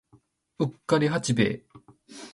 [0.57, 1.63] うっかり八兵衛